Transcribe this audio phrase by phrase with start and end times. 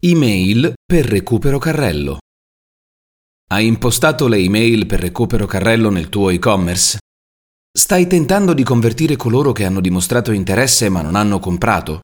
[0.00, 2.18] Email per recupero carrello.
[3.50, 6.98] Hai impostato le email per recupero carrello nel tuo e-commerce?
[7.76, 11.98] Stai tentando di convertire coloro che hanno dimostrato interesse ma non hanno comprato?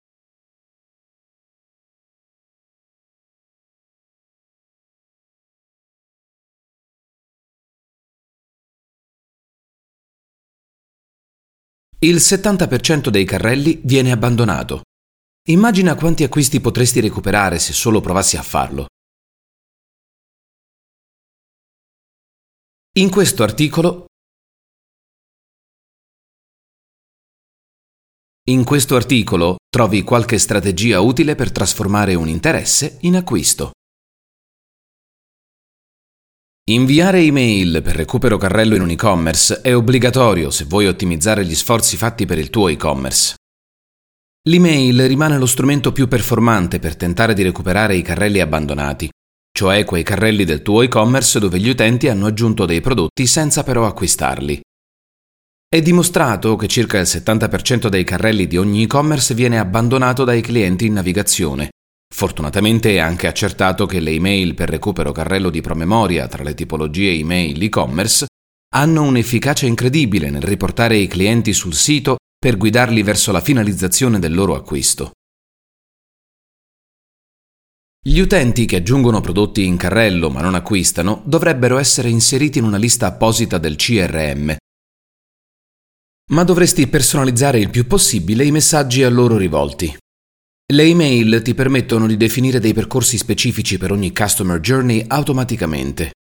[12.01, 14.83] Il 70% dei carrelli viene abbandonato.
[15.47, 18.87] Immagina quanti acquisti potresti recuperare se solo provassi a farlo.
[22.97, 24.07] In questo articolo
[28.45, 33.73] In questo articolo trovi qualche strategia utile per trasformare un interesse in acquisto.
[36.71, 41.99] Inviare email per recupero carrello in un e-commerce è obbligatorio se vuoi ottimizzare gli sforzi
[41.99, 43.35] fatti per il tuo e-commerce.
[44.47, 49.09] L'email rimane lo strumento più performante per tentare di recuperare i carrelli abbandonati,
[49.51, 53.87] cioè quei carrelli del tuo e-commerce dove gli utenti hanno aggiunto dei prodotti senza però
[53.87, 54.61] acquistarli.
[55.67, 60.85] È dimostrato che circa il 70% dei carrelli di ogni e-commerce viene abbandonato dai clienti
[60.85, 61.71] in navigazione.
[62.15, 67.13] Fortunatamente è anche accertato che le email per recupero carrello di promemoria tra le tipologie
[67.13, 68.27] email e-commerce
[68.75, 74.35] hanno un'efficacia incredibile nel riportare i clienti sul sito per guidarli verso la finalizzazione del
[74.35, 75.13] loro acquisto.
[78.07, 82.77] Gli utenti che aggiungono prodotti in carrello ma non acquistano dovrebbero essere inseriti in una
[82.77, 84.57] lista apposita del CRM.
[86.33, 89.97] Ma dovresti personalizzare il più possibile i messaggi a loro rivolti.
[90.71, 96.13] Le email ti permettono di definire dei percorsi specifici per ogni customer journey automaticamente.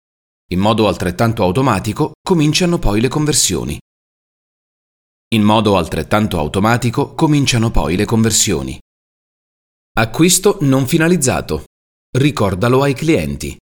[0.53, 3.77] In modo altrettanto automatico cominciano poi le conversioni.
[5.33, 8.78] In modo altrettanto automatico cominciano poi le conversioni.
[9.94, 11.64] Acquisto non finalizzato.
[12.14, 13.56] Ricordalo ai clienti.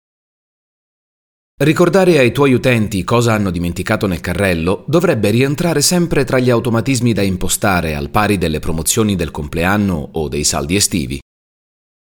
[1.60, 7.12] Ricordare ai tuoi utenti cosa hanno dimenticato nel carrello dovrebbe rientrare sempre tra gli automatismi
[7.12, 11.20] da impostare al pari delle promozioni del compleanno o dei saldi estivi.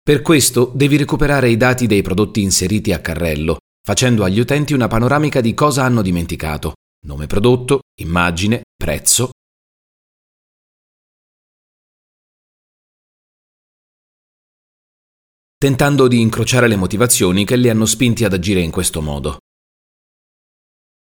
[0.03, 4.89] Per questo devi recuperare i dati dei prodotti inseriti a carrello, facendo agli utenti una
[4.89, 6.73] panoramica di cosa hanno dimenticato,
[7.05, 9.33] nome prodotto, immagine, prezzo
[15.63, 19.37] tentando di incrociare le motivazioni che li hanno spinti ad agire in questo modo.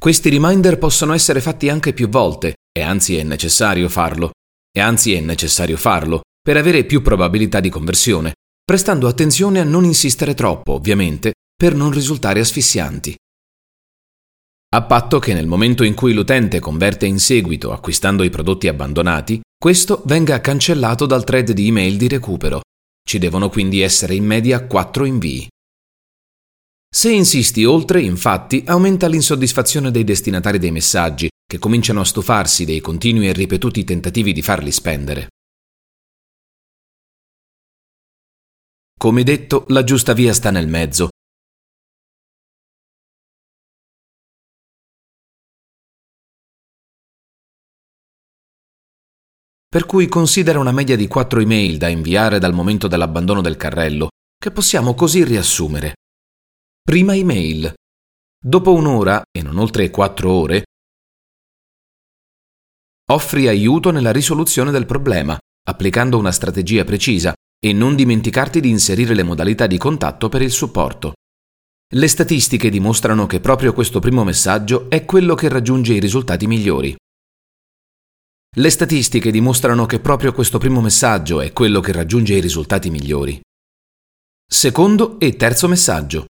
[0.02, 4.31] Questi reminder possono essere fatti anche più volte, e anzi è necessario farlo,
[4.75, 9.84] e anzi è necessario farlo, per avere più probabilità di conversione, prestando attenzione a non
[9.84, 13.16] insistere troppo, ovviamente, per non risultare asfissianti.
[14.73, 19.40] A patto che nel momento in cui l'utente converte in seguito acquistando i prodotti abbandonati,
[19.56, 22.62] questo venga cancellato dal thread di email di recupero,
[23.11, 25.45] ci devono quindi essere in media 4 invii.
[26.89, 32.79] Se insisti oltre, infatti, aumenta l'insoddisfazione dei destinatari dei messaggi, che cominciano a stufarsi dei
[32.79, 35.27] continui e ripetuti tentativi di farli spendere.
[38.97, 41.09] Come detto, la giusta via sta nel mezzo.
[49.72, 54.09] Per cui considera una media di 4 email da inviare dal momento dell'abbandono del carrello,
[54.38, 55.94] che possiamo così riassumere.
[56.82, 57.74] Prima email.
[58.38, 60.64] Dopo un'ora, e non oltre 4 ore,
[63.12, 69.14] offri aiuto nella risoluzione del problema, applicando una strategia precisa e non dimenticarti di inserire
[69.14, 71.14] le modalità di contatto per il supporto.
[71.94, 76.94] Le statistiche dimostrano che proprio questo primo messaggio è quello che raggiunge i risultati migliori.
[78.53, 83.39] Le statistiche dimostrano che proprio questo primo messaggio è quello che raggiunge i risultati migliori.
[84.45, 86.25] Secondo e terzo messaggio.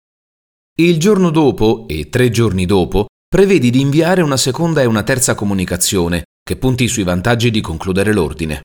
[0.77, 5.33] Il giorno dopo e tre giorni dopo prevedi di inviare una seconda e una terza
[5.33, 8.61] comunicazione che punti sui vantaggi di concludere l'ordine.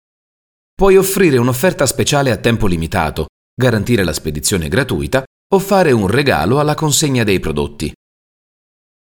[0.74, 6.60] Puoi offrire un'offerta speciale a tempo limitato, garantire la spedizione gratuita o fare un regalo
[6.60, 7.90] alla consegna dei prodotti.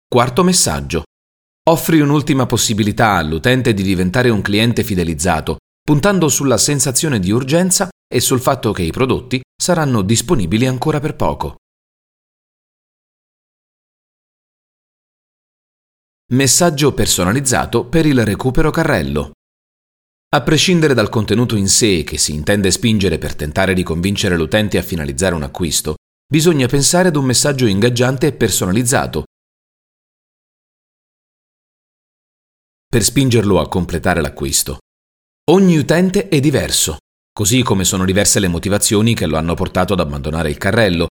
[0.08, 1.02] Quarto messaggio.
[1.68, 8.20] Offri un'ultima possibilità all'utente di diventare un cliente fidelizzato, puntando sulla sensazione di urgenza e
[8.20, 11.56] sul fatto che i prodotti saranno disponibili ancora per poco.
[16.32, 19.32] Messaggio personalizzato per il recupero carrello.
[20.30, 24.78] A prescindere dal contenuto in sé che si intende spingere per tentare di convincere l'utente
[24.78, 29.24] a finalizzare un acquisto, bisogna pensare ad un messaggio ingaggiante e personalizzato
[32.90, 34.78] per spingerlo a completare l'acquisto.
[35.50, 36.96] Ogni utente è diverso.
[37.38, 41.06] così come sono diverse le motivazioni che lo hanno portato ad abbandonare il carrello.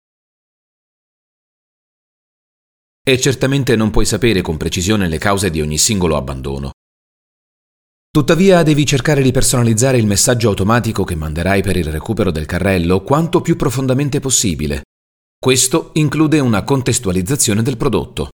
[3.01, 6.73] E certamente non puoi sapere con precisione le cause di ogni singolo abbandono.
[8.11, 13.03] Tuttavia devi cercare di personalizzare il messaggio automatico che manderai per il recupero del carrello
[13.03, 14.83] quanto più profondamente possibile.
[15.39, 18.31] Questo include una contestualizzazione del prodotto.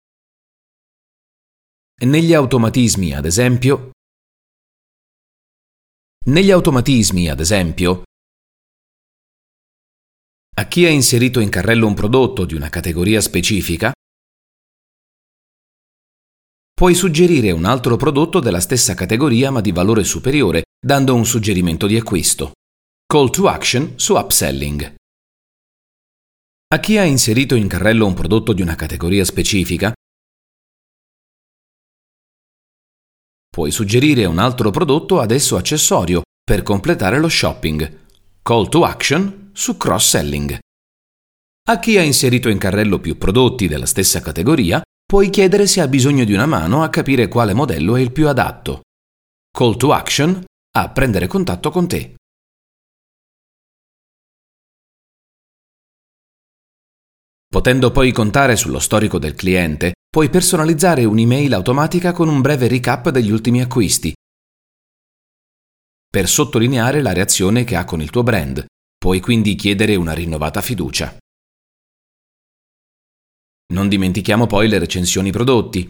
[2.02, 3.92] Negli automatismi, ad esempio,
[6.26, 8.02] negli automatismi, ad esempio,
[10.56, 13.92] a chi ha inserito in carrello un prodotto di una categoria specifica,
[16.74, 21.86] puoi suggerire un altro prodotto della stessa categoria ma di valore superiore, dando un suggerimento
[21.86, 22.50] di acquisto.
[23.06, 24.94] Call to action su upselling.
[26.66, 29.92] A chi ha inserito in carrello un prodotto di una categoria specifica,
[33.54, 38.06] Puoi suggerire un altro prodotto ad esso accessorio per completare lo shopping.
[38.40, 40.58] Call to action su cross-selling.
[41.68, 45.86] A chi ha inserito in carrello più prodotti della stessa categoria, puoi chiedere se ha
[45.86, 48.80] bisogno di una mano a capire quale modello è il più adatto.
[49.54, 50.42] Call to action
[50.74, 52.14] a prendere contatto con te.
[57.52, 63.08] Potendo poi contare sullo storico del cliente, puoi personalizzare un'email automatica con un breve recap
[63.08, 64.12] degli ultimi acquisti.
[66.06, 68.62] Per sottolineare la reazione che ha con il tuo brand,
[68.98, 71.16] puoi quindi chiedere una rinnovata fiducia.
[73.72, 75.86] Non dimentichiamo poi le recensioni prodotti.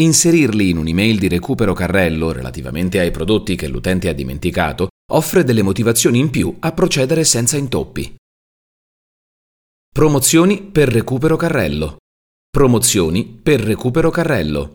[0.00, 5.62] Inserirli in un'email di recupero carrello relativamente ai prodotti che l'utente ha dimenticato offre delle
[5.62, 8.16] motivazioni in più a procedere senza intoppi.
[9.90, 11.96] Promozioni per recupero carrello.
[12.48, 14.74] Promozioni per recupero carrello.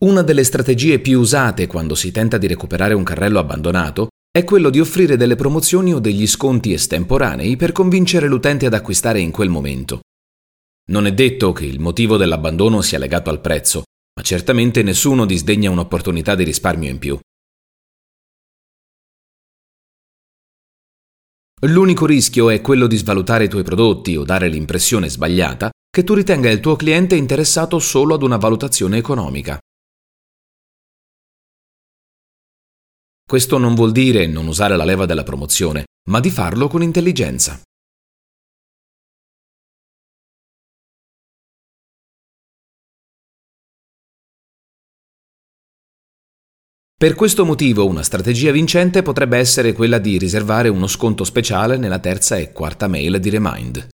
[0.00, 4.68] Una delle strategie più usate quando si tenta di recuperare un carrello abbandonato è quello
[4.68, 9.48] di offrire delle promozioni o degli sconti estemporanei per convincere l'utente ad acquistare in quel
[9.48, 10.00] momento.
[10.90, 13.84] Non è detto che il motivo dell'abbandono sia legato al prezzo,
[14.14, 17.18] ma certamente nessuno disdegna un'opportunità di risparmio in più.
[21.64, 26.12] L'unico rischio è quello di svalutare i tuoi prodotti o dare l'impressione sbagliata che tu
[26.12, 29.60] ritenga il tuo cliente interessato solo ad una valutazione economica.
[33.24, 37.62] Questo non vuol dire non usare la leva della promozione, ma di farlo con intelligenza.
[47.02, 51.98] Per questo motivo una strategia vincente potrebbe essere quella di riservare uno sconto speciale nella
[51.98, 53.88] terza e quarta mail di Remind.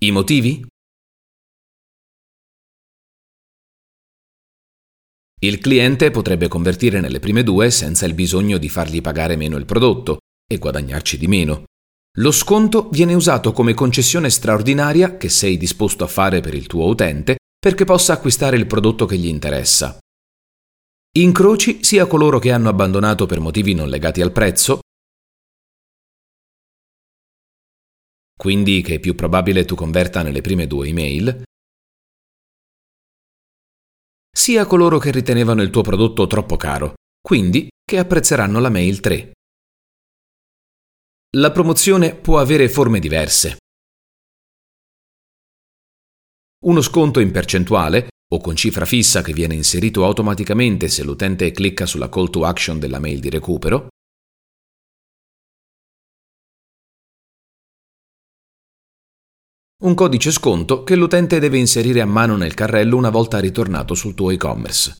[0.00, 0.66] I motivi?
[5.42, 9.64] Il cliente potrebbe convertire nelle prime due senza il bisogno di fargli pagare meno il
[9.64, 11.66] prodotto e guadagnarci di meno.
[12.16, 16.88] Lo sconto viene usato come concessione straordinaria che sei disposto a fare per il tuo
[16.88, 19.96] utente perché possa acquistare il prodotto che gli interessa.
[21.18, 24.78] Incroci sia coloro che hanno abbandonato per motivi non legati al prezzo,
[28.38, 31.42] quindi che è più probabile tu converta nelle prime due email,
[34.30, 39.32] sia coloro che ritenevano il tuo prodotto troppo caro, quindi che apprezzeranno la mail 3.
[41.36, 43.56] La promozione può avere forme diverse.
[46.64, 51.86] Uno sconto in percentuale o con cifra fissa che viene inserito automaticamente se l'utente clicca
[51.86, 53.88] sulla call to action della mail di recupero,
[59.84, 64.14] un codice sconto che l'utente deve inserire a mano nel carrello una volta ritornato sul
[64.14, 64.96] tuo e-commerce.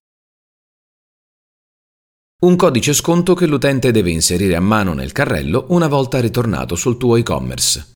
[2.41, 6.97] Un codice sconto che l'utente deve inserire a mano nel carrello una volta ritornato sul
[6.97, 7.91] tuo e-commerce.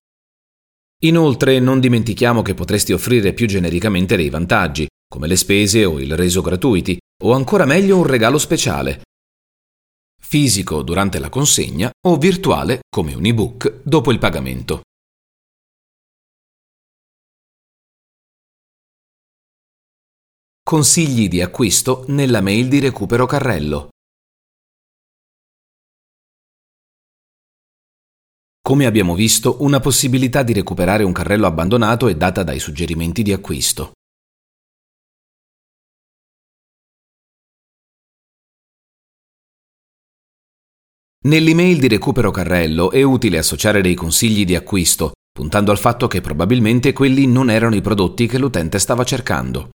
[1.04, 6.16] Inoltre non dimentichiamo che potresti offrire più genericamente dei vantaggi, come le spese o il
[6.16, 9.02] reso gratuiti, o ancora meglio un regalo speciale,
[10.18, 14.80] fisico durante la consegna o virtuale come un ebook dopo il pagamento.
[20.62, 23.90] Consigli di acquisto nella mail di recupero carrello.
[28.62, 33.34] Come abbiamo visto, una possibilità di recuperare un carrello abbandonato è data dai suggerimenti di
[33.34, 33.92] acquisto.
[41.24, 46.20] Nell'email di recupero carrello è utile associare dei consigli di acquisto, puntando al fatto che
[46.20, 49.70] probabilmente quelli non erano i prodotti che l'utente stava cercando.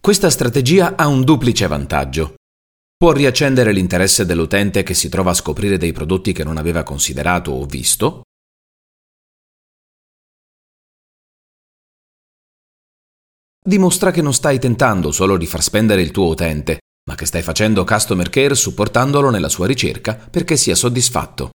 [0.00, 2.36] Questa strategia ha un duplice vantaggio.
[2.96, 7.50] Può riaccendere l'interesse dell'utente che si trova a scoprire dei prodotti che non aveva considerato
[7.50, 8.22] o visto
[13.66, 17.42] dimostra che non stai tentando solo di far spendere il tuo utente, ma che stai
[17.42, 21.50] facendo customer care supportandolo nella sua ricerca perché sia soddisfatto.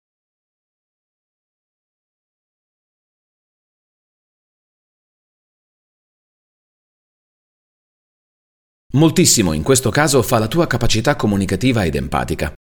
[8.94, 12.54] Moltissimo in questo caso fa la tua capacità comunicativa ed empatica.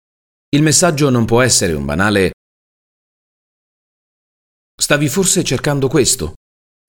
[0.49, 2.31] Il messaggio non può essere un banale
[4.79, 6.35] Stavi forse cercando questo,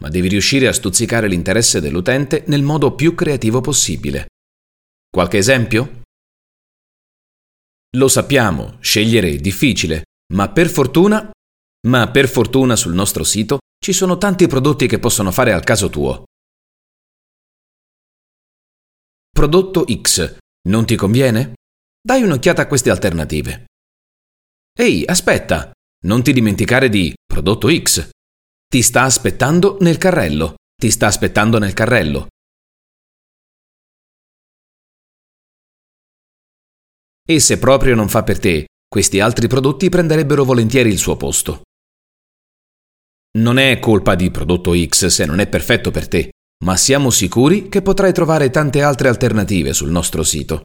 [0.00, 4.28] ma devi riuscire a stuzzicare l'interesse dell'utente nel modo più creativo possibile.
[5.10, 6.02] Qualche esempio?
[7.96, 11.30] Lo sappiamo, scegliere è difficile, ma per fortuna,
[11.88, 15.88] ma per fortuna sul nostro sito ci sono tanti prodotti che possono fare al caso
[15.88, 16.24] tuo.
[19.30, 20.36] Prodotto X.
[20.68, 21.54] Non ti conviene?
[22.00, 23.66] Dai un'occhiata a queste alternative.
[24.76, 25.70] Ehi, aspetta!
[26.04, 28.10] Non ti dimenticare di prodotto X.
[28.68, 30.54] Ti sta aspettando nel carrello.
[30.76, 32.26] Ti sta aspettando nel carrello.
[37.26, 41.62] E se proprio non fa per te, questi altri prodotti prenderebbero volentieri il suo posto.
[43.38, 46.30] Non è colpa di prodotto X se non è perfetto per te
[46.64, 50.62] ma siamo sicuri che potrai trovare tante altre alternative sul nostro sito.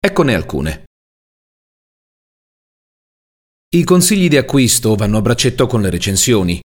[0.00, 0.84] Eccone alcune.
[3.74, 6.60] I consigli di acquisto vanno a braccetto con le recensioni.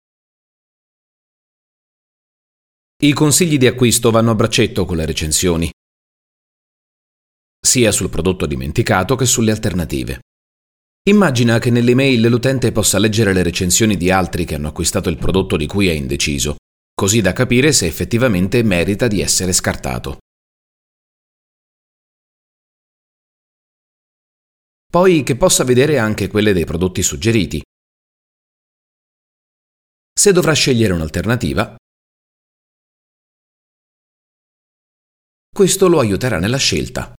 [3.02, 5.70] I consigli di acquisto vanno a braccetto con le recensioni,
[7.66, 10.20] sia sul prodotto dimenticato che sulle alternative.
[11.08, 15.56] Immagina che nell'email l'utente possa leggere le recensioni di altri che hanno acquistato il prodotto
[15.56, 16.56] di cui è indeciso,
[16.92, 20.18] così da capire se effettivamente merita di essere scartato.
[24.90, 27.60] Poi che possa vedere anche quelle dei prodotti suggeriti.
[30.18, 31.76] Se dovrà scegliere un'alternativa,
[35.54, 37.12] questo lo aiuterà nella scelta.